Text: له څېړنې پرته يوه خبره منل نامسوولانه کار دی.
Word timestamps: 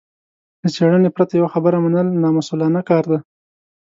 له 0.61 0.69
څېړنې 0.75 1.09
پرته 1.15 1.33
يوه 1.39 1.49
خبره 1.53 1.77
منل 1.85 2.07
نامسوولانه 2.23 2.81
کار 2.89 3.03
دی. 3.11 3.19